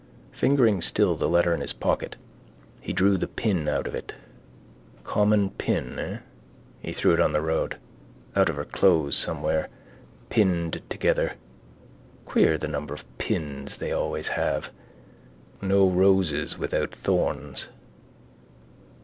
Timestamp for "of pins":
12.95-13.77